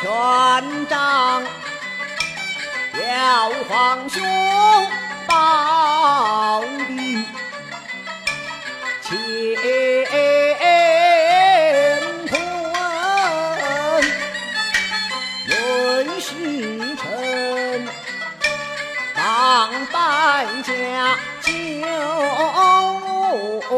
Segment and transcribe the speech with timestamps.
[0.00, 0.08] 权
[0.88, 1.44] 杖
[2.94, 4.22] 要皇兄
[5.26, 7.22] 保庇，
[9.02, 9.12] 乾
[12.28, 12.32] 坤
[15.46, 16.30] 论虚
[16.96, 17.02] 实，
[19.14, 19.20] 帮
[19.92, 20.70] 败家
[21.42, 21.50] 救
[23.68, 23.76] 寇。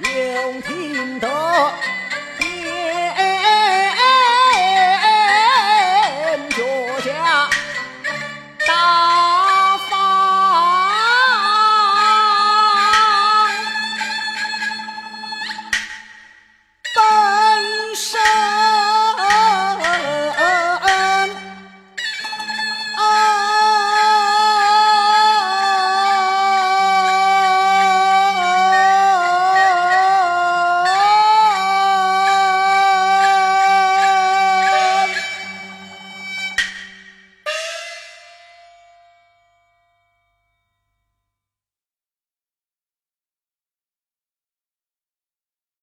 [0.00, 1.28] 又听得